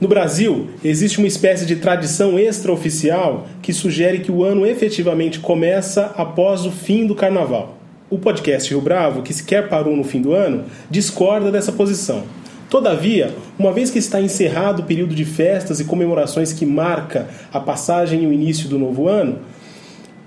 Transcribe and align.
No 0.00 0.06
Brasil, 0.06 0.68
existe 0.84 1.18
uma 1.18 1.26
espécie 1.26 1.66
de 1.66 1.74
tradição 1.74 2.38
extraoficial 2.38 3.48
que 3.60 3.72
sugere 3.72 4.20
que 4.20 4.30
o 4.30 4.44
ano 4.44 4.64
efetivamente 4.64 5.40
começa 5.40 6.12
após 6.16 6.64
o 6.64 6.70
fim 6.70 7.04
do 7.04 7.16
carnaval. 7.16 7.76
O 8.08 8.16
podcast 8.16 8.70
Rio 8.70 8.80
Bravo, 8.80 9.22
que 9.22 9.34
sequer 9.34 9.68
parou 9.68 9.96
no 9.96 10.04
fim 10.04 10.22
do 10.22 10.32
ano, 10.32 10.66
discorda 10.88 11.50
dessa 11.50 11.72
posição. 11.72 12.22
Todavia, 12.70 13.34
uma 13.58 13.72
vez 13.72 13.90
que 13.90 13.98
está 13.98 14.20
encerrado 14.20 14.82
o 14.82 14.84
período 14.84 15.16
de 15.16 15.24
festas 15.24 15.80
e 15.80 15.84
comemorações 15.84 16.52
que 16.52 16.64
marca 16.64 17.26
a 17.52 17.58
passagem 17.58 18.22
e 18.22 18.26
o 18.28 18.32
início 18.32 18.68
do 18.68 18.78
novo 18.78 19.08
ano, 19.08 19.40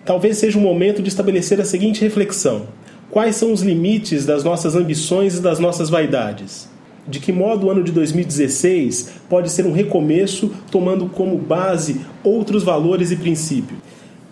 talvez 0.04 0.38
seja 0.38 0.60
o 0.60 0.62
momento 0.62 1.02
de 1.02 1.08
estabelecer 1.08 1.62
a 1.62 1.66
seguinte 1.66 2.02
reflexão: 2.02 2.64
quais 3.10 3.38
são 3.38 3.54
os 3.54 3.62
limites 3.62 4.26
das 4.26 4.44
nossas 4.44 4.76
ambições 4.76 5.38
e 5.38 5.42
das 5.42 5.60
nossas 5.60 5.90
vaidades? 5.90 6.71
De 7.12 7.20
que 7.20 7.32
modo 7.32 7.68
o 7.68 7.70
ano 7.70 7.84
de 7.84 7.92
2016 7.92 9.12
pode 9.30 9.52
ser 9.52 9.66
um 9.66 9.74
recomeço, 9.74 10.50
tomando 10.72 11.06
como 11.08 11.38
base 11.38 12.02
outros 12.24 12.64
valores 12.64 13.12
e 13.12 13.18
princípios. 13.18 13.78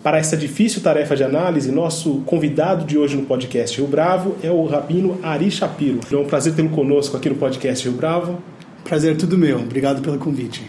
Para 0.02 0.18
essa 0.18 0.38
difícil 0.38 0.82
tarefa 0.82 1.14
de 1.14 1.26
análise, 1.26 1.74
nosso 1.74 2.22
convidado 2.26 2.86
de 2.86 2.98
hoje 2.98 3.18
no 3.18 3.24
podcast 3.24 3.78
Rio 3.78 3.86
Bravo 3.86 4.38
é 4.42 4.50
o 4.50 4.66
Rabino 4.66 5.20
Ari 5.22 5.52
Shapiro. 5.52 6.00
É 6.10 6.16
um 6.16 6.24
prazer 6.24 6.56
tê-lo 6.56 6.70
conosco 6.70 7.18
aqui 7.18 7.30
no 7.30 7.36
podcast 7.36 7.86
Rio 7.86 7.98
Bravo. 7.98 8.40
Prazer 8.86 9.12
é 9.12 9.16
tudo 9.16 9.38
meu. 9.38 9.60
Obrigado 9.60 10.02
pelo 10.02 10.18
convite. 10.18 10.64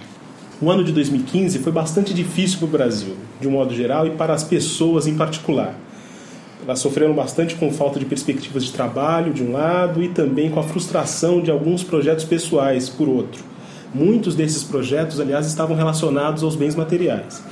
O 0.61 0.69
ano 0.69 0.83
de 0.83 0.91
2015 0.91 1.61
foi 1.61 1.71
bastante 1.71 2.13
difícil 2.13 2.59
para 2.59 2.67
o 2.67 2.71
Brasil, 2.71 3.15
de 3.41 3.47
um 3.47 3.53
modo 3.53 3.73
geral, 3.73 4.05
e 4.07 4.11
para 4.11 4.35
as 4.35 4.43
pessoas 4.43 5.07
em 5.07 5.17
particular. 5.17 5.79
Elas 6.65 6.79
sofreram 6.79 7.15
bastante 7.15 7.55
com 7.55 7.73
falta 7.73 7.99
de 7.99 8.05
perspectivas 8.05 8.65
de 8.65 8.73
trabalho, 8.73 9.33
de 9.33 9.43
um 9.43 9.53
lado, 9.53 10.03
e 10.03 10.09
também 10.09 10.51
com 10.51 10.61
a 10.61 10.63
frustração 10.63 11.41
de 11.41 11.51
alguns 11.51 11.83
projetos 11.83 12.25
pessoais, 12.25 12.89
por 12.89 13.09
outro. 13.09 13.43
Muitos 13.95 14.35
desses 14.35 14.63
projetos, 14.63 15.19
aliás, 15.19 15.47
estavam 15.47 15.75
relacionados 15.75 16.43
aos 16.43 16.55
bens 16.55 16.77
materiais. 16.77 17.43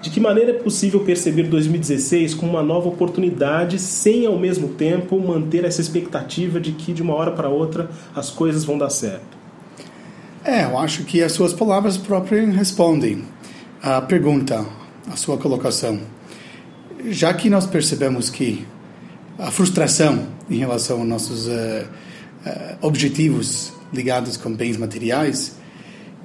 De 0.00 0.10
que 0.10 0.20
maneira 0.20 0.50
é 0.50 0.54
possível 0.54 1.00
perceber 1.00 1.44
2016 1.44 2.34
como 2.34 2.52
uma 2.52 2.62
nova 2.62 2.88
oportunidade, 2.88 3.78
sem 3.78 4.26
ao 4.26 4.38
mesmo 4.38 4.68
tempo 4.68 5.18
manter 5.18 5.64
essa 5.64 5.80
expectativa 5.80 6.60
de 6.60 6.72
que 6.72 6.92
de 6.92 7.02
uma 7.02 7.14
hora 7.14 7.32
para 7.32 7.48
outra 7.48 7.90
as 8.14 8.30
coisas 8.30 8.64
vão 8.64 8.78
dar 8.78 8.90
certo? 8.90 9.34
É, 10.44 10.64
eu 10.64 10.78
acho 10.78 11.04
que 11.04 11.22
as 11.22 11.32
suas 11.32 11.54
palavras 11.54 11.96
próprias 11.96 12.54
respondem 12.54 13.24
à 13.82 14.00
pergunta, 14.02 14.64
à 15.10 15.16
sua 15.16 15.38
colocação 15.38 15.98
já 17.06 17.32
que 17.34 17.50
nós 17.50 17.66
percebemos 17.66 18.30
que 18.30 18.66
a 19.38 19.50
frustração 19.50 20.26
em 20.48 20.58
relação 20.58 21.00
aos 21.00 21.08
nossos 21.08 21.46
uh, 21.46 21.50
uh, 21.50 22.76
objetivos 22.80 23.72
ligados 23.92 24.36
com 24.36 24.52
bens 24.52 24.76
materiais, 24.76 25.56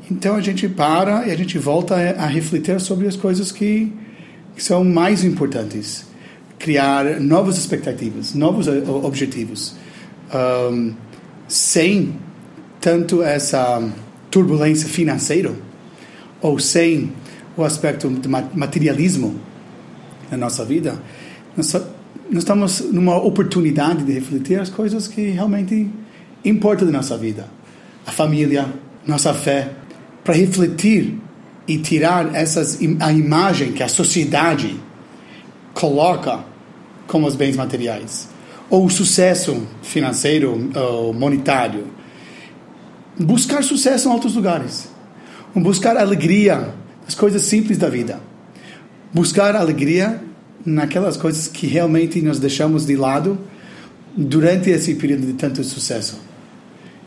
então 0.10 0.36
a 0.36 0.42
gente 0.42 0.68
para 0.68 1.28
e 1.28 1.32
a 1.32 1.36
gente 1.36 1.58
volta 1.58 1.96
a, 1.96 2.26
refletir 2.26 2.80
sobre 2.80 3.08
as 3.08 3.16
coisas 3.16 3.52
que, 3.52 3.92
que, 4.56 4.64
são 4.64 4.84
mais 4.84 5.24
importantes. 5.24 6.08
Criar 6.58 7.20
novas 7.22 7.58
expectativas, 7.58 8.34
novos 8.34 8.68
uh, 8.68 9.06
objetivos. 9.06 9.76
Um, 10.34 10.94
sem 11.48 12.16
tanto 12.80 13.24
essa 13.24 13.82
turbulência 14.30 14.88
financeira 14.88 15.52
ou 16.40 16.60
sem 16.60 17.12
o 17.58 17.64
aspecto 17.64 18.08
do 18.08 18.30
materialismo 18.30 19.40
na 20.32 20.38
nossa 20.38 20.64
vida, 20.64 21.02
nós, 21.56 21.74
nós 21.74 22.44
estamos 22.44 22.82
numa 22.92 23.18
oportunidade 23.18 24.04
de 24.04 24.14
refletir 24.14 24.60
as 24.60 24.70
coisas 24.70 25.08
que 25.08 25.30
realmente 25.30 25.90
importam 26.44 26.86
da 26.88 26.94
nossa 26.94 27.18
vida. 27.18 27.48
A 28.06 28.12
família, 28.12 28.68
nossa 29.06 29.34
fé, 29.34 29.72
para 30.24 30.34
refletir 30.34 31.20
e 31.68 31.78
tirar 31.78 32.34
essas, 32.36 32.80
a 33.00 33.12
imagem 33.12 33.72
que 33.72 33.84
a 33.84 33.88
sociedade 33.88 34.80
coloca 35.74 36.40
como 37.08 37.28
os 37.28 37.36
bens 37.36 37.56
materiais, 37.56 38.30
ou 38.70 38.86
o 38.86 38.90
sucesso 38.90 39.68
financeiro 39.82 40.70
ou 40.76 41.14
monetário. 41.14 41.88
Buscar 43.20 43.64
sucesso 43.64 44.08
em 44.08 44.12
outros 44.12 44.36
lugares. 44.36 44.90
Buscar 45.56 45.98
alegria 45.98 46.74
nas 47.04 47.16
coisas 47.16 47.42
simples 47.42 47.78
da 47.78 47.90
vida 47.90 48.29
buscar 49.14 49.56
alegria 49.56 50.22
naquelas 50.66 51.18
coisas 51.18 51.48
que 51.48 51.68
realmente 51.68 52.22
nós 52.22 52.40
deixamos 52.40 52.86
de 52.86 52.96
lado 52.96 53.38
durante 54.16 54.70
esse 54.70 54.96
período 54.96 55.26
de 55.26 55.34
tanto 55.34 55.64
sucesso. 55.64 56.20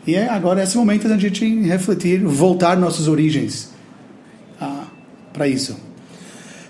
E 0.05 0.15
é 0.15 0.27
agora 0.27 0.61
esse 0.63 0.77
momento 0.77 1.07
da 1.07 1.17
gente 1.17 1.45
refletir, 1.61 2.19
voltar 2.19 2.77
nossas 2.77 3.07
origens 3.07 3.71
ah, 4.59 4.87
para 5.31 5.47
isso. 5.47 5.77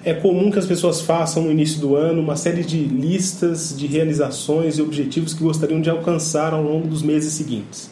É 0.05 0.13
comum 0.13 0.51
que 0.51 0.59
as 0.59 0.65
pessoas 0.65 1.01
façam 1.01 1.43
no 1.43 1.51
início 1.51 1.79
do 1.79 1.95
ano 1.95 2.21
uma 2.21 2.35
série 2.35 2.63
de 2.63 2.77
listas 2.83 3.73
de 3.75 3.87
realizações 3.87 4.77
e 4.77 4.81
objetivos 4.81 5.33
que 5.33 5.41
gostariam 5.41 5.79
de 5.79 5.89
alcançar 5.89 6.53
ao 6.53 6.61
longo 6.61 6.87
dos 6.87 7.01
meses 7.01 7.33
seguintes. 7.33 7.89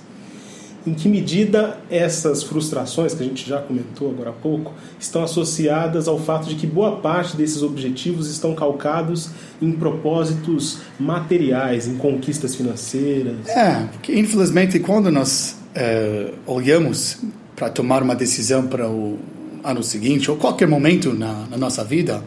Em 0.86 0.94
que 0.94 1.08
medida 1.08 1.78
essas 1.90 2.42
frustrações, 2.42 3.14
que 3.14 3.22
a 3.22 3.26
gente 3.26 3.48
já 3.48 3.60
comentou 3.62 4.10
agora 4.10 4.32
há 4.32 4.34
pouco, 4.34 4.74
estão 5.00 5.24
associadas 5.24 6.08
ao 6.08 6.20
fato 6.20 6.50
de 6.50 6.56
que 6.56 6.66
boa 6.66 6.98
parte 6.98 7.38
desses 7.38 7.62
objetivos 7.62 8.28
estão 8.30 8.56
calcados 8.56 9.30
em 9.62 9.72
propósitos 9.72 10.80
materiais, 11.00 11.88
em 11.88 11.98
conquistas 11.98 12.56
financeiras? 12.56 13.48
É, 13.48 13.88
porque 13.92 14.18
infelizmente 14.18 14.80
quando 14.80 15.12
nós 15.12 15.56
é, 15.76 16.32
olhamos 16.48 17.20
para 17.56 17.70
tomar 17.70 18.02
uma 18.02 18.16
decisão 18.16 18.66
para 18.66 18.90
o 18.90 19.20
ano 19.64 19.84
seguinte, 19.84 20.32
ou 20.32 20.38
qualquer 20.38 20.68
momento 20.68 21.14
na, 21.14 21.46
na 21.50 21.58
nossa 21.58 21.84
vida, 21.84 22.24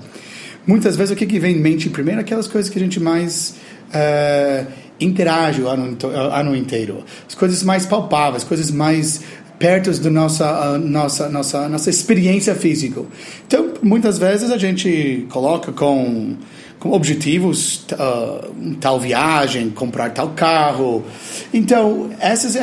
muitas 0.67 0.97
vezes 0.97 1.13
o 1.13 1.17
que, 1.17 1.27
que 1.27 1.39
vem 1.39 1.57
em 1.57 1.61
mente 1.61 1.91
primeiro? 1.91 2.21
Aquelas 2.21 2.47
coisas 2.47 2.71
que 2.71 2.79
a 2.79 2.83
gente 2.83 3.01
mais. 3.01 3.57
É, 3.93 4.67
interage 5.01 5.63
o 5.63 5.69
ano, 5.69 5.97
ano 6.33 6.57
inteiro. 6.57 7.05
As 7.29 7.35
coisas 7.35 7.63
mais 7.63 7.87
palpáveis, 7.87 8.45
coisas 8.45 8.71
mais 8.71 9.23
perto 9.59 9.91
da 10.01 10.11
nossa, 10.11 10.79
nossa, 10.79 11.29
nossa, 11.29 11.69
nossa 11.69 11.91
experiência 11.91 12.55
física. 12.55 13.03
Então, 13.47 13.75
muitas 13.83 14.19
vezes 14.19 14.51
a 14.51 14.59
gente 14.59 15.27
coloca 15.31 15.73
com, 15.73 16.37
com 16.79 16.93
objetivos 16.93 17.87
uh, 17.93 18.77
tal 18.81 18.99
viagem, 18.99 19.71
comprar 19.71 20.11
tal 20.11 20.31
carro. 20.31 21.05
Então, 21.53 22.11
essas, 22.19 22.57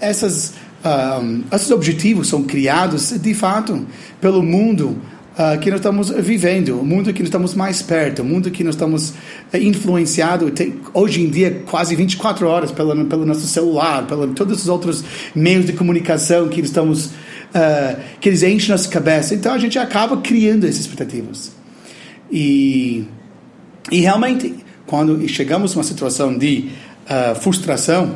essas, 0.00 0.54
um, 1.22 1.44
esses 1.52 1.70
objetivos 1.70 2.28
são 2.28 2.42
criados, 2.42 3.12
de 3.18 3.34
fato, 3.34 3.86
pelo 4.20 4.42
mundo 4.42 5.00
uh, 5.32 5.58
que 5.58 5.70
nós 5.70 5.80
estamos 5.80 6.10
vivendo, 6.10 6.80
o 6.80 6.84
mundo 6.84 7.12
que 7.12 7.20
nós 7.20 7.28
estamos 7.28 7.54
mais 7.54 7.82
perto, 7.82 8.22
o 8.22 8.24
mundo 8.24 8.50
que 8.50 8.62
nós 8.62 8.74
estamos 8.74 9.10
uh, 9.10 9.56
influenciado 9.56 10.52
hoje 10.92 11.22
em 11.22 11.30
dia 11.30 11.62
quase 11.66 11.94
24 11.96 12.46
horas 12.46 12.72
pelo, 12.72 13.04
pelo 13.06 13.24
nosso 13.24 13.46
celular, 13.46 14.06
pelo 14.06 14.28
todos 14.28 14.62
os 14.62 14.68
outros 14.68 15.04
meios 15.34 15.66
de 15.66 15.72
comunicação 15.72 16.48
que 16.48 16.60
estamos 16.60 17.06
uh, 17.06 18.00
que 18.20 18.28
eles 18.28 18.42
enchem 18.42 18.70
nossa 18.70 18.88
cabeça. 18.88 19.34
Então 19.34 19.52
a 19.52 19.58
gente 19.58 19.78
acaba 19.78 20.16
criando 20.18 20.64
essas 20.64 20.80
expectativas. 20.80 21.52
E 22.30 23.04
e 23.90 24.00
realmente 24.00 24.54
quando 24.86 25.26
chegamos 25.28 25.72
a 25.72 25.78
uma 25.78 25.84
situação 25.84 26.36
de 26.36 26.68
uh, 27.06 27.34
frustração, 27.34 28.14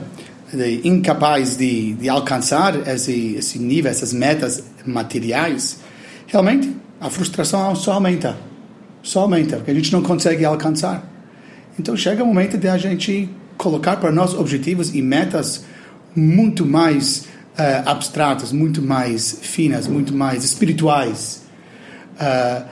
de 0.53 0.87
incapaz 0.87 1.57
de, 1.57 1.95
de 1.95 2.09
alcançar 2.09 2.87
esse, 2.89 3.35
esse 3.37 3.59
nível, 3.59 3.91
essas 3.91 4.13
metas 4.13 4.63
materiais, 4.85 5.79
realmente 6.27 6.71
a 7.01 7.11
frustração 7.11 7.75
só 7.75 7.93
aumenta. 7.93 8.37
Só 9.03 9.21
aumenta, 9.21 9.57
porque 9.57 9.71
a 9.71 9.75
gente 9.75 9.93
não 9.93 10.03
consegue 10.03 10.45
alcançar. 10.45 11.09
Então 11.79 11.97
chega 11.97 12.23
o 12.23 12.27
momento 12.27 12.57
de 12.57 12.69
a 12.69 12.79
gente 12.79 13.29
colocar 13.57 13.97
para 13.97 14.11
nós 14.11 14.35
objetivos 14.35 14.95
e 14.95 15.03
metas 15.03 15.65
muito 16.15 16.65
mais 16.65 17.27
uh, 17.59 17.89
abstratas, 17.89 18.53
muito 18.53 18.81
mais 18.81 19.39
finas, 19.43 19.87
muito 19.87 20.15
mais 20.15 20.45
espirituais. 20.45 21.43
Uh, 22.15 22.65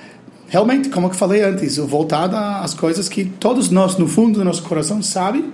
realmente, 0.48 0.88
como 0.88 1.08
eu 1.08 1.12
falei 1.12 1.42
antes, 1.42 1.76
voltada 1.76 2.60
às 2.60 2.72
coisas 2.72 3.08
que 3.08 3.24
todos 3.24 3.70
nós, 3.70 3.96
no 3.98 4.08
fundo 4.08 4.38
do 4.38 4.44
nosso 4.44 4.62
coração, 4.62 5.02
sabem 5.02 5.52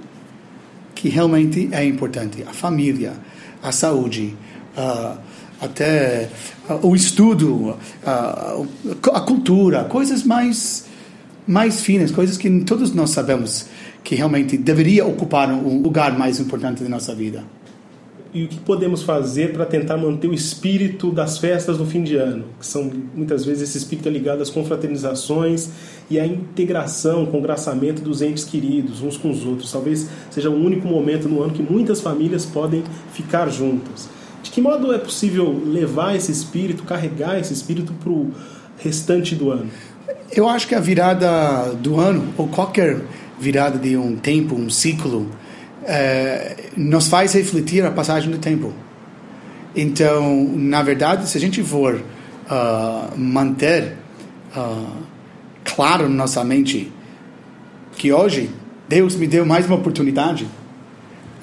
que 0.94 1.08
realmente 1.08 1.68
é 1.72 1.84
importante. 1.84 2.44
A 2.48 2.52
família, 2.52 3.14
a 3.62 3.72
saúde, 3.72 4.36
uh, 4.76 5.18
até 5.60 6.28
uh, 6.68 6.86
o 6.86 6.94
estudo, 6.96 7.76
uh, 8.02 8.68
a 9.12 9.20
cultura, 9.20 9.84
coisas 9.84 10.22
mais 10.22 10.88
mais 11.46 11.80
finas, 11.80 12.12
coisas 12.12 12.36
que 12.36 12.48
todos 12.60 12.94
nós 12.94 13.10
sabemos 13.10 13.66
que 14.04 14.14
realmente 14.14 14.56
deveria 14.56 15.04
ocupar 15.04 15.50
um 15.50 15.82
lugar 15.82 16.16
mais 16.16 16.38
importante 16.38 16.82
da 16.82 16.88
nossa 16.88 17.14
vida. 17.14 17.42
E 18.32 18.44
o 18.44 18.48
que 18.48 18.60
podemos 18.60 19.02
fazer 19.02 19.52
para 19.52 19.66
tentar 19.66 19.96
manter 19.96 20.28
o 20.28 20.32
espírito 20.32 21.10
das 21.10 21.38
festas 21.38 21.76
do 21.76 21.84
fim 21.84 22.04
de 22.04 22.14
ano? 22.14 22.44
Que 22.60 22.64
são 22.64 22.88
muitas 23.12 23.44
vezes 23.44 23.68
esse 23.68 23.78
espírito 23.78 24.08
é 24.08 24.12
ligado 24.12 24.40
às 24.40 24.48
confraternizações 24.48 25.68
e 26.08 26.20
à 26.20 26.24
integração, 26.24 27.26
congraçamento 27.26 28.00
dos 28.00 28.22
entes 28.22 28.44
queridos, 28.44 29.02
uns 29.02 29.16
com 29.16 29.30
os 29.30 29.44
outros. 29.44 29.72
Talvez 29.72 30.08
seja 30.30 30.48
o 30.48 30.54
único 30.54 30.86
momento 30.86 31.28
no 31.28 31.42
ano 31.42 31.52
que 31.52 31.62
muitas 31.62 32.00
famílias 32.00 32.46
podem 32.46 32.84
ficar 33.12 33.48
juntas. 33.48 34.08
De 34.50 34.54
que 34.54 34.60
modo 34.60 34.92
é 34.92 34.98
possível 34.98 35.62
levar 35.64 36.16
esse 36.16 36.32
espírito, 36.32 36.82
carregar 36.82 37.38
esse 37.38 37.52
espírito 37.52 37.92
para 37.92 38.10
o 38.10 38.32
restante 38.78 39.36
do 39.36 39.48
ano? 39.48 39.70
Eu 40.32 40.48
acho 40.48 40.66
que 40.66 40.74
a 40.74 40.80
virada 40.80 41.72
do 41.74 42.00
ano, 42.00 42.34
ou 42.36 42.48
qualquer 42.48 43.00
virada 43.38 43.78
de 43.78 43.96
um 43.96 44.16
tempo, 44.16 44.56
um 44.56 44.68
ciclo, 44.68 45.30
é, 45.84 46.56
nos 46.76 47.06
faz 47.06 47.32
refletir 47.34 47.86
a 47.86 47.92
passagem 47.92 48.28
do 48.28 48.38
tempo. 48.38 48.72
Então, 49.76 50.48
na 50.56 50.82
verdade, 50.82 51.28
se 51.28 51.38
a 51.38 51.40
gente 51.40 51.62
for 51.62 51.94
uh, 51.94 53.16
manter 53.16 53.98
uh, 54.56 54.90
claro 55.62 56.08
na 56.08 56.16
nossa 56.16 56.42
mente 56.42 56.90
que 57.96 58.12
hoje 58.12 58.50
Deus 58.88 59.14
me 59.14 59.28
deu 59.28 59.46
mais 59.46 59.64
uma 59.66 59.76
oportunidade, 59.76 60.48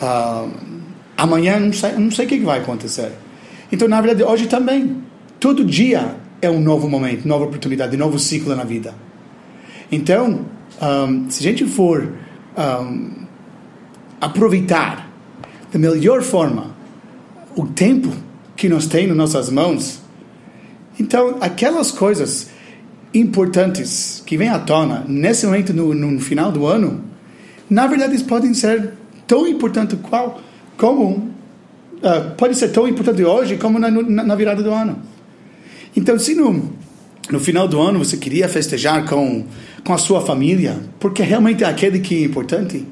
uh, 0.02 0.77
amanhã 1.18 1.60
não 1.60 1.74
sei, 1.74 1.94
não 1.94 2.12
sei 2.12 2.26
o 2.26 2.30
que 2.30 2.40
vai 2.40 2.60
acontecer. 2.60 3.12
Então, 3.72 3.88
na 3.88 4.00
verdade, 4.00 4.24
hoje 4.24 4.48
também, 4.48 4.98
todo 5.40 5.66
dia 5.66 6.16
é 6.42 6.50
um 6.50 6.62
novo 6.62 6.88
momento, 6.88 7.28
nova 7.28 7.46
oportunidade, 7.46 7.98
novo 7.98 8.20
ciclo 8.20 8.56
na 8.56 8.64
vida. 8.64 8.94
Então, 9.92 10.46
um, 10.82 11.30
se 11.30 11.40
a 11.40 11.44
gente 11.44 11.66
for 11.66 12.14
um, 12.58 13.12
aproveitar 14.22 15.10
da 15.72 15.80
melhor 15.80 16.22
forma 16.22 16.76
o 17.56 17.66
tempo 17.66 18.10
que 18.56 18.70
nós 18.70 18.86
temos 18.86 19.10
nas 19.10 19.34
nossas 19.34 19.50
mãos, 19.50 20.02
então 21.00 21.38
aquelas 21.42 21.92
coisas 21.92 22.50
importantes 23.14 24.22
que 24.26 24.38
vêm 24.38 24.50
à 24.50 24.60
tona 24.60 25.04
nesse 25.08 25.46
momento 25.46 25.74
no, 25.74 25.94
no 25.94 26.20
final 26.20 26.52
do 26.52 26.66
ano, 26.66 27.04
na 27.70 27.88
verdade 27.88 28.22
podem 28.24 28.54
ser 28.54 28.94
tão 29.26 29.48
importantes 29.48 29.98
qual 30.04 30.42
como 30.78 31.32
uh, 31.98 32.36
pode 32.38 32.56
ser 32.56 32.70
tão 32.70 32.88
importante 32.88 33.24
hoje 33.24 33.58
como 33.58 33.80
na, 33.80 33.90
na, 33.90 34.36
virada 34.36 34.62
do 34.62 34.72
ano. 34.72 35.00
Então, 35.96 36.18
se 36.20 36.36
no, 36.36 36.72
no 37.30 37.40
final 37.40 37.68
do 37.68 37.82
ano 37.82 38.00
você 38.00 38.18
queria 38.18 38.48
festejar 38.48 39.06
com, 39.06 39.46
com 39.84 39.94
a 39.94 39.98
sua 39.98 40.22
família, 40.22 40.78
porque 41.00 41.24
realmente 41.24 41.64
é 41.64 41.68
aquele 41.68 42.00
que 42.00 42.16
é 42.16 42.26
importante, 42.26 42.86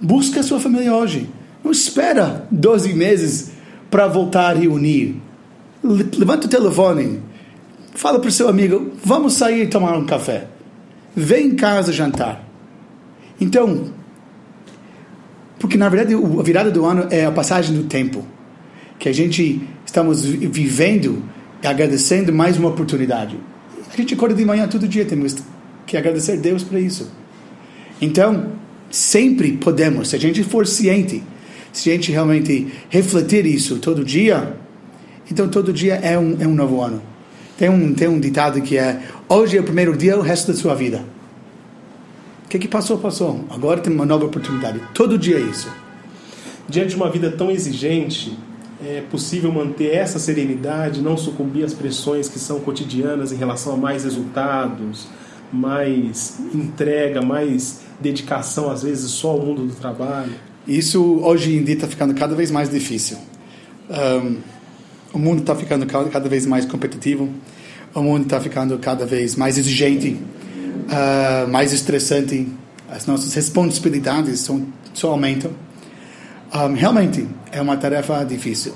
busca 0.00 0.40
a 0.40 0.42
sua 0.42 0.60
família 0.60 0.94
hoje. 0.94 1.28
Não 1.64 1.72
espera 1.72 2.46
12 2.50 2.92
meses 2.92 3.52
para 3.90 4.06
voltar 4.06 4.50
a 4.50 4.58
reunir. 4.58 5.16
Levanta 5.82 6.46
o 6.46 6.50
telefone, 6.50 7.20
fala 7.94 8.18
para 8.18 8.28
o 8.28 8.32
seu 8.32 8.48
amigo, 8.48 8.92
vamos 9.02 9.34
sair 9.34 9.68
tomar 9.68 9.96
um 9.96 10.04
café. 10.04 10.46
Vem 11.14 11.48
em 11.48 11.56
casa 11.56 11.92
jantar. 11.92 12.44
Então, 13.40 13.86
porque 15.58 15.76
na 15.76 15.88
verdade 15.88 16.14
a 16.14 16.42
virada 16.42 16.70
do 16.70 16.84
ano 16.84 17.06
é 17.10 17.24
a 17.24 17.32
passagem 17.32 17.74
do 17.74 17.84
tempo 17.84 18.24
que 18.98 19.08
a 19.08 19.12
gente 19.12 19.60
estamos 19.84 20.24
vivendo 20.24 21.22
e 21.62 21.66
agradecendo 21.66 22.32
mais 22.32 22.56
uma 22.56 22.68
oportunidade. 22.68 23.36
A 23.92 23.96
gente 23.96 24.14
acorda 24.14 24.34
de 24.34 24.44
manhã 24.44 24.66
todo 24.68 24.86
dia, 24.88 25.04
temos 25.04 25.36
que 25.86 25.96
agradecer 25.96 26.32
a 26.32 26.36
Deus 26.36 26.62
por 26.62 26.78
isso. 26.78 27.10
Então, 28.00 28.52
sempre 28.90 29.52
podemos, 29.52 30.08
se 30.08 30.16
a 30.16 30.18
gente 30.18 30.42
for 30.42 30.66
ciente, 30.66 31.22
se 31.72 31.90
a 31.90 31.94
gente 31.94 32.10
realmente 32.10 32.72
refletir 32.88 33.46
isso 33.46 33.78
todo 33.78 34.04
dia, 34.04 34.56
então 35.30 35.48
todo 35.48 35.72
dia 35.72 35.94
é 35.96 36.18
um, 36.18 36.36
é 36.40 36.46
um 36.46 36.54
novo 36.54 36.80
ano. 36.80 37.02
Tem 37.58 37.68
um, 37.68 37.94
tem 37.94 38.08
um 38.08 38.20
ditado 38.20 38.60
que 38.60 38.76
é: 38.76 39.00
hoje 39.28 39.56
é 39.56 39.60
o 39.60 39.64
primeiro 39.64 39.96
dia, 39.96 40.16
o 40.16 40.20
resto 40.20 40.52
da 40.52 40.58
sua 40.58 40.74
vida. 40.74 41.04
O 42.56 42.58
que, 42.58 42.60
que 42.60 42.68
passou, 42.68 42.96
passou. 42.96 43.44
Agora 43.50 43.82
tem 43.82 43.92
uma 43.92 44.06
nova 44.06 44.24
oportunidade. 44.24 44.80
Todo 44.94 45.18
dia 45.18 45.36
é 45.36 45.40
isso. 45.40 45.70
Diante 46.66 46.88
de 46.88 46.96
uma 46.96 47.10
vida 47.10 47.30
tão 47.30 47.50
exigente, 47.50 48.34
é 48.82 49.02
possível 49.10 49.52
manter 49.52 49.94
essa 49.94 50.18
serenidade, 50.18 51.02
não 51.02 51.18
sucumbir 51.18 51.66
às 51.66 51.74
pressões 51.74 52.30
que 52.30 52.38
são 52.38 52.58
cotidianas 52.60 53.30
em 53.30 53.36
relação 53.36 53.74
a 53.74 53.76
mais 53.76 54.04
resultados, 54.04 55.06
mais 55.52 56.40
entrega, 56.54 57.20
mais 57.20 57.82
dedicação, 58.00 58.70
às 58.70 58.82
vezes 58.82 59.10
só 59.10 59.32
ao 59.32 59.38
mundo 59.38 59.66
do 59.66 59.74
trabalho? 59.74 60.32
Isso 60.66 61.20
hoje 61.22 61.54
em 61.54 61.62
dia 61.62 61.74
está 61.74 61.86
ficando 61.86 62.14
cada 62.14 62.34
vez 62.34 62.50
mais 62.50 62.70
difícil. 62.70 63.18
Um, 63.90 64.38
o 65.12 65.18
mundo 65.18 65.40
está 65.40 65.54
ficando 65.54 65.84
cada 65.84 66.26
vez 66.26 66.46
mais 66.46 66.64
competitivo, 66.64 67.28
o 67.94 68.00
mundo 68.00 68.22
está 68.22 68.40
ficando 68.40 68.78
cada 68.78 69.04
vez 69.04 69.36
mais 69.36 69.58
exigente 69.58 70.18
uh, 70.86 71.48
mais 71.48 71.72
estressante, 71.72 72.48
as 72.90 73.06
nossas 73.06 73.32
responsabilidades 73.34 74.40
são, 74.40 74.66
só 74.94 75.10
aumentam. 75.10 75.50
Um, 76.54 76.74
realmente 76.74 77.26
é 77.52 77.60
uma 77.60 77.76
tarefa 77.76 78.24
difícil. 78.24 78.72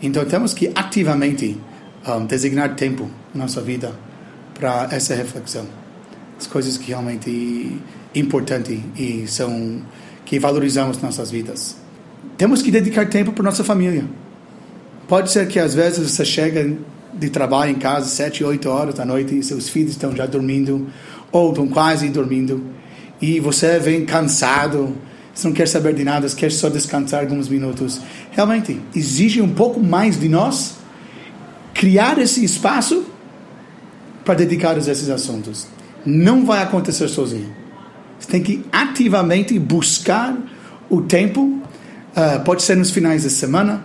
Então 0.00 0.24
temos 0.24 0.54
que 0.54 0.70
ativamente 0.74 1.58
um, 2.06 2.26
designar 2.26 2.76
tempo 2.76 3.10
na 3.34 3.42
nossa 3.44 3.60
vida 3.60 3.92
para 4.54 4.88
essa 4.90 5.14
reflexão. 5.14 5.66
As 6.38 6.46
coisas 6.46 6.76
que 6.76 6.88
realmente 6.88 7.80
importante 8.14 8.82
e 8.96 9.26
são 9.26 9.82
que 10.24 10.38
valorizamos 10.38 11.00
nossas 11.00 11.30
vidas. 11.30 11.76
Temos 12.36 12.62
que 12.62 12.70
dedicar 12.70 13.08
tempo 13.08 13.32
para 13.32 13.42
nossa 13.42 13.64
família. 13.64 14.04
Pode 15.08 15.32
ser 15.32 15.48
que 15.48 15.58
às 15.58 15.74
vezes 15.74 16.10
você 16.10 16.24
chega 16.24 16.76
de 17.14 17.30
trabalho 17.30 17.70
em 17.70 17.76
casa 17.76 18.08
sete, 18.08 18.44
oito 18.44 18.68
horas 18.68 18.94
da 18.94 19.04
noite 19.04 19.36
e 19.38 19.42
seus 19.42 19.68
filhos 19.68 19.92
estão 19.92 20.14
já 20.14 20.26
dormindo 20.26 20.86
ou 21.30 21.50
estão 21.50 21.66
quase 21.66 22.08
dormindo 22.08 22.78
e 23.20 23.40
você 23.40 23.78
vem 23.78 24.04
cansado, 24.04 24.96
você 25.34 25.46
não 25.48 25.54
quer 25.54 25.66
saber 25.66 25.94
de 25.94 26.04
nada, 26.04 26.28
você 26.28 26.36
quer 26.36 26.52
só 26.52 26.68
descansar 26.68 27.20
alguns 27.20 27.48
minutos. 27.48 28.00
Realmente, 28.30 28.80
exige 28.94 29.40
um 29.40 29.52
pouco 29.52 29.80
mais 29.80 30.18
de 30.18 30.28
nós 30.28 30.76
criar 31.74 32.18
esse 32.18 32.44
espaço 32.44 33.04
para 34.24 34.34
dedicar 34.34 34.76
a 34.76 34.78
esses 34.78 35.08
assuntos. 35.08 35.66
Não 36.04 36.44
vai 36.44 36.62
acontecer 36.62 37.08
sozinho. 37.08 37.52
Você 38.18 38.28
tem 38.28 38.42
que 38.42 38.64
ativamente 38.72 39.58
buscar 39.58 40.36
o 40.90 41.02
tempo, 41.02 41.40
uh, 41.42 42.44
pode 42.44 42.62
ser 42.62 42.76
nos 42.76 42.90
finais 42.90 43.22
de 43.22 43.30
semana, 43.30 43.84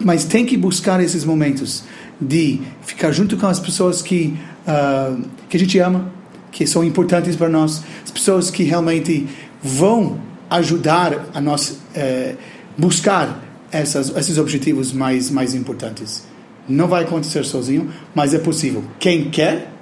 mas 0.00 0.24
tem 0.24 0.44
que 0.44 0.56
buscar 0.56 1.02
esses 1.02 1.24
momentos 1.24 1.84
de 2.20 2.60
ficar 2.82 3.12
junto 3.12 3.36
com 3.36 3.46
as 3.46 3.58
pessoas 3.58 4.02
que, 4.02 4.36
uh, 4.66 5.22
que 5.48 5.56
a 5.56 5.60
gente 5.60 5.78
ama, 5.78 6.12
que 6.54 6.68
são 6.68 6.84
importantes 6.84 7.34
para 7.34 7.48
nós, 7.48 7.82
as 8.04 8.12
pessoas 8.12 8.48
que 8.48 8.62
realmente 8.62 9.26
vão 9.60 10.20
ajudar 10.48 11.26
a 11.34 11.40
nós 11.40 11.80
eh, 11.96 12.36
buscar 12.78 13.42
essas, 13.72 14.16
esses 14.16 14.38
objetivos 14.38 14.92
mais, 14.92 15.30
mais 15.30 15.52
importantes. 15.52 16.24
Não 16.68 16.86
vai 16.86 17.02
acontecer 17.02 17.44
sozinho, 17.44 17.90
mas 18.14 18.32
é 18.34 18.38
possível. 18.38 18.84
Quem 19.00 19.30
quer, 19.30 19.72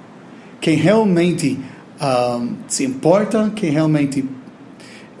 quem 0.59 0.75
realmente 0.75 1.59
um, 2.01 2.55
se 2.67 2.83
importa, 2.83 3.51
quem 3.55 3.69
realmente 3.69 4.25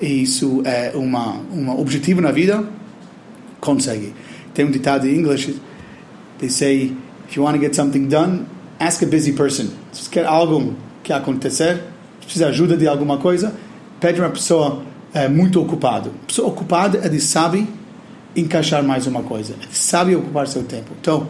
isso 0.01 0.63
é 0.65 0.91
uma 0.95 1.35
um 1.53 1.69
objetivo 1.79 2.19
na 2.19 2.31
vida, 2.31 2.67
consegue. 3.61 4.11
Tem 4.55 4.65
um 4.65 4.71
ditado 4.71 5.07
em 5.07 5.19
inglês, 5.19 5.47
they 6.39 6.49
say, 6.49 6.95
if 7.29 7.37
you 7.37 7.43
want 7.43 7.55
to 7.55 7.61
get 7.61 7.75
something 7.75 8.07
done, 8.07 8.47
ask 8.79 9.03
a 9.03 9.05
busy 9.05 9.33
person. 9.33 9.67
Se 9.91 10.09
quer 10.09 10.25
algo 10.25 10.73
que 11.03 11.11
acontecer, 11.11 11.83
precisa 12.21 12.45
de 12.45 12.51
ajuda 12.51 12.77
de 12.77 12.87
alguma 12.87 13.17
coisa, 13.17 13.53
pede 13.99 14.19
uma 14.19 14.29
pessoa 14.29 14.81
é, 15.13 15.27
muito 15.27 15.61
ocupada. 15.61 16.09
Pessoa 16.25 16.47
ocupada, 16.47 16.99
ele 17.03 17.19
sabe 17.19 17.67
encaixar 18.35 18.83
mais 18.83 19.05
uma 19.05 19.21
coisa, 19.21 19.53
ele 19.61 19.73
sabe 19.73 20.15
ocupar 20.15 20.47
seu 20.47 20.63
tempo. 20.63 20.91
Então, 20.99 21.27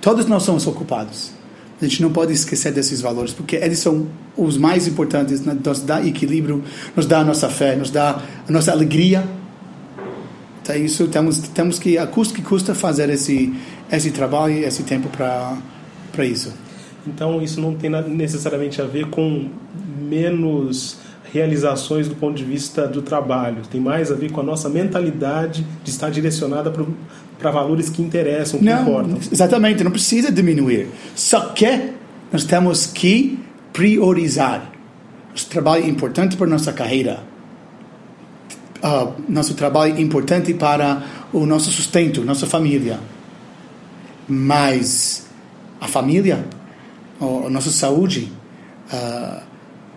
todos 0.00 0.26
nós 0.26 0.42
somos 0.42 0.66
ocupados. 0.66 1.32
A 1.80 1.84
gente 1.84 2.00
não 2.00 2.10
pode 2.10 2.32
esquecer 2.32 2.72
desses 2.72 3.00
valores, 3.00 3.34
porque 3.34 3.56
eles 3.56 3.78
são 3.78 4.06
os 4.36 4.56
mais 4.56 4.86
importantes, 4.86 5.40
né? 5.42 5.56
nos 5.62 5.82
dá 5.82 6.04
equilíbrio, 6.04 6.62
nos 6.94 7.04
dá 7.04 7.20
a 7.20 7.24
nossa 7.24 7.48
fé, 7.48 7.76
nos 7.76 7.90
dá 7.90 8.22
a 8.48 8.52
nossa 8.52 8.72
alegria. 8.72 9.26
Então, 10.62 10.76
isso 10.76 11.06
temos 11.08 11.38
temos 11.38 11.78
que 11.78 11.98
a 11.98 12.06
custo 12.06 12.34
que 12.34 12.42
custa 12.42 12.74
fazer 12.74 13.10
esse 13.10 13.54
esse 13.90 14.10
trabalho, 14.10 14.64
esse 14.64 14.82
tempo 14.84 15.08
para 15.10 15.56
para 16.12 16.24
isso. 16.24 16.52
Então 17.06 17.40
isso 17.42 17.60
não 17.60 17.74
tem 17.74 17.90
necessariamente 17.90 18.80
a 18.80 18.84
ver 18.84 19.06
com 19.06 19.48
menos 20.00 20.98
realizações 21.32 22.08
do 22.08 22.14
ponto 22.14 22.36
de 22.36 22.44
vista 22.44 22.86
do 22.86 23.02
trabalho. 23.02 23.62
Tem 23.70 23.80
mais 23.80 24.10
a 24.10 24.14
ver 24.14 24.30
com 24.30 24.40
a 24.40 24.44
nossa 24.44 24.68
mentalidade 24.68 25.66
de 25.82 25.90
estar 25.90 26.10
direcionada 26.10 26.72
para 27.38 27.50
valores 27.50 27.90
que 27.90 28.02
interessam, 28.02 28.58
que 28.58 28.64
não, 28.64 28.82
importam. 28.82 29.18
Exatamente, 29.30 29.84
não 29.84 29.90
precisa 29.90 30.32
diminuir. 30.32 30.88
Só 31.14 31.40
que 31.48 31.92
nós 32.32 32.44
temos 32.44 32.86
que 32.86 33.38
priorizar. 33.72 34.72
Nosso 35.30 35.48
trabalho 35.48 35.84
é 35.84 35.88
importante 35.88 36.36
para 36.36 36.46
nossa 36.46 36.72
carreira. 36.72 37.20
Uh, 38.82 39.12
nosso 39.28 39.54
trabalho 39.54 39.96
é 39.96 40.00
importante 40.00 40.54
para 40.54 41.02
o 41.32 41.44
nosso 41.44 41.70
sustento, 41.70 42.24
nossa 42.24 42.46
família. 42.46 42.98
Mas 44.28 45.26
a 45.80 45.86
família, 45.86 46.44
a 47.20 47.50
nossa 47.50 47.70
saúde, 47.70 48.32
uh, 48.92 49.42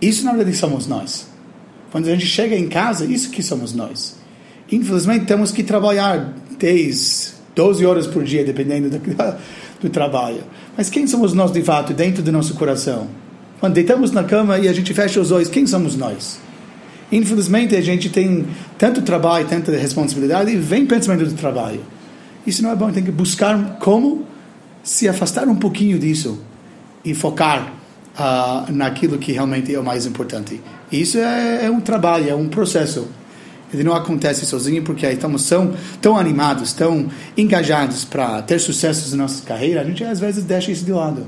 isso 0.01 0.23
na 0.23 0.33
verdade 0.33 0.55
somos 0.55 0.87
nós. 0.87 1.27
Quando 1.91 2.07
a 2.07 2.11
gente 2.11 2.25
chega 2.25 2.55
em 2.55 2.67
casa, 2.67 3.05
isso 3.05 3.29
que 3.29 3.41
somos 3.43 3.73
nós. 3.73 4.17
Infelizmente, 4.71 5.25
temos 5.25 5.51
que 5.51 5.63
trabalhar 5.63 6.33
10, 6.57 7.35
12 7.55 7.85
horas 7.85 8.07
por 8.07 8.23
dia, 8.23 8.43
dependendo 8.45 8.89
do, 8.89 8.99
do 9.81 9.89
trabalho. 9.89 10.43
Mas 10.77 10.89
quem 10.89 11.07
somos 11.07 11.33
nós 11.33 11.51
de 11.51 11.61
fato, 11.61 11.93
dentro 11.93 12.21
do 12.21 12.31
nosso 12.31 12.53
coração? 12.53 13.07
Quando 13.59 13.73
deitamos 13.73 14.11
na 14.11 14.23
cama 14.23 14.57
e 14.59 14.67
a 14.67 14.73
gente 14.73 14.93
fecha 14.93 15.19
os 15.19 15.31
olhos, 15.31 15.49
quem 15.49 15.65
somos 15.67 15.95
nós? 15.95 16.39
Infelizmente, 17.11 17.75
a 17.75 17.81
gente 17.81 18.09
tem 18.09 18.45
tanto 18.77 19.01
trabalho, 19.01 19.47
tanta 19.47 19.71
responsabilidade, 19.71 20.51
e 20.51 20.55
vem 20.55 20.85
pensamento 20.85 21.25
do 21.25 21.35
trabalho. 21.35 21.81
Isso 22.45 22.61
não 22.61 22.71
é 22.71 22.75
bom, 22.75 22.91
tem 22.91 23.03
que 23.03 23.11
buscar 23.11 23.77
como 23.79 24.25
se 24.83 25.09
afastar 25.09 25.47
um 25.47 25.55
pouquinho 25.55 25.99
disso 25.99 26.39
e 27.03 27.13
focar 27.13 27.73
uh, 28.17 28.71
naquilo 28.71 29.17
que 29.17 29.31
realmente 29.31 29.73
é 29.73 29.79
o 29.79 29.83
mais 29.83 30.05
importante. 30.05 30.61
Isso 30.91 31.17
é, 31.17 31.65
é 31.65 31.71
um 31.71 31.79
trabalho, 31.79 32.29
é 32.29 32.35
um 32.35 32.47
processo. 32.47 33.07
Ele 33.73 33.83
não 33.83 33.93
acontece 33.93 34.45
sozinho 34.45 34.83
porque 34.83 35.05
estamos 35.05 35.47
tão, 35.47 35.73
tão 36.01 36.17
animados, 36.17 36.73
tão 36.73 37.07
engajados 37.37 38.03
para 38.03 38.41
ter 38.41 38.59
sucessos 38.59 39.11
na 39.13 39.23
nossa 39.23 39.45
carreira, 39.45 39.81
a 39.81 39.83
gente 39.83 40.03
às 40.03 40.19
vezes 40.19 40.43
deixa 40.43 40.71
isso 40.71 40.83
de 40.83 40.91
lado. 40.91 41.27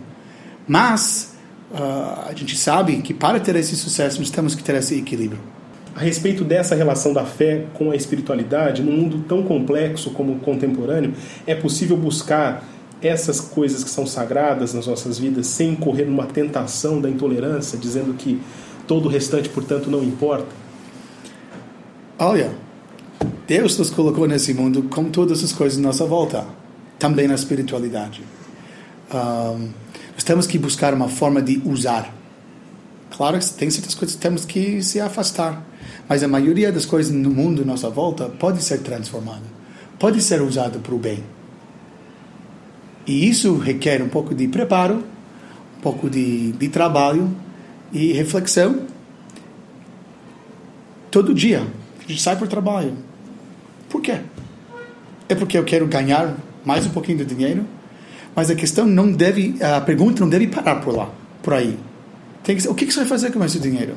Mas 0.68 1.36
uh, 1.72 2.30
a 2.30 2.34
gente 2.36 2.58
sabe 2.58 2.98
que 2.98 3.14
para 3.14 3.40
ter 3.40 3.56
esse 3.56 3.76
sucesso 3.76 4.20
nós 4.20 4.32
temos 4.32 4.56
que 4.56 4.64
ter 4.64 4.76
esse 4.76 4.98
equilíbrio. 4.98 5.40
A 5.96 6.00
respeito 6.00 6.44
dessa 6.44 6.74
relação 6.74 7.14
da 7.14 7.26
fé 7.26 7.66
com 7.74 7.92
a 7.92 7.96
espiritualidade, 7.96 8.82
num 8.82 8.94
mundo 8.94 9.26
tão 9.28 9.44
complexo 9.44 10.10
como 10.12 10.34
o 10.34 10.40
contemporâneo, 10.40 11.14
é 11.46 11.54
possível 11.54 11.98
buscar 11.98 12.64
essas 13.02 13.40
coisas 13.40 13.84
que 13.84 13.90
são 13.90 14.06
sagradas 14.06 14.74
nas 14.74 14.86
nossas 14.86 15.18
vidas 15.18 15.48
sem 15.48 15.72
incorrer 15.72 16.06
numa 16.06 16.26
tentação 16.26 17.02
da 17.02 17.10
intolerância, 17.10 17.78
dizendo 17.78 18.14
que 18.14 18.40
todo 18.88 19.08
o 19.08 19.10
restante, 19.10 19.50
portanto, 19.50 19.90
não 19.90 20.04
importa? 20.04 20.48
Olha, 22.20 22.52
Deus 23.48 23.78
nos 23.78 23.90
colocou 23.90 24.28
nesse 24.28 24.54
mundo 24.54 24.84
com 24.84 25.06
todas 25.06 25.44
as 25.44 25.52
coisas 25.52 25.80
à 25.80 25.82
nossa 25.82 26.06
volta, 26.06 26.46
também 27.00 27.28
na 27.28 27.34
espiritualidade. 27.34 28.22
Um, 29.14 29.70
nós 30.14 30.24
temos 30.24 30.46
que 30.46 30.60
buscar 30.60 30.94
uma 30.94 31.10
forma 31.10 31.42
de 31.42 31.62
usar. 31.66 32.14
Claro 33.10 33.40
que 33.40 33.54
tem 33.54 33.70
certas 33.70 33.96
coisas 33.96 34.16
que 34.16 34.22
temos 34.22 34.46
que 34.46 34.84
se 34.84 35.02
afastar, 35.02 35.66
mas 36.08 36.24
a 36.24 36.28
maioria 36.28 36.72
das 36.72 36.86
coisas 36.86 37.12
no 37.12 37.32
mundo 37.32 37.64
à 37.64 37.66
nossa 37.66 37.90
volta 37.90 38.30
pode 38.30 38.64
ser 38.64 38.80
transformada, 38.80 39.44
pode 39.98 40.22
ser 40.22 40.42
usada 40.42 40.78
para 40.80 40.94
o 40.94 41.00
bem. 41.00 41.24
E 43.06 43.28
isso 43.28 43.58
requer 43.58 44.02
um 44.02 44.10
pouco 44.10 44.34
de 44.36 44.48
preparo, 44.48 45.04
um 45.78 45.82
pouco 45.82 46.10
de, 46.10 46.52
de 46.54 46.70
trabalho 46.70 47.36
e 47.92 48.14
reflexão. 48.14 48.86
Todo 51.10 51.34
dia 51.34 51.66
a 52.00 52.08
gente 52.08 52.22
sai 52.22 52.36
para 52.36 52.46
o 52.46 52.48
trabalho. 52.48 52.94
Por 53.90 54.02
quê? 54.02 54.20
É 55.28 55.36
porque 55.36 55.58
eu 55.58 55.64
quero 55.64 55.88
ganhar 55.88 56.36
mais 56.64 56.86
um 56.86 56.90
pouquinho 56.90 57.18
de 57.18 57.26
dinheiro? 57.26 57.66
Mas 58.36 58.50
a 58.50 58.56
questão 58.56 58.86
não 58.86 59.12
deve, 59.12 59.56
a 59.62 59.82
pergunta 59.82 60.22
não 60.22 60.30
deve 60.30 60.48
parar 60.48 60.76
por 60.78 60.96
lá, 60.96 61.10
por 61.44 61.54
aí. 61.54 61.78
Tem 62.44 62.56
que, 62.56 62.68
o 62.68 62.74
que 62.74 62.86
você 62.86 63.00
vai 63.00 63.08
fazer 63.08 63.32
com 63.32 63.44
esse 63.44 63.60
dinheiro? 63.60 63.96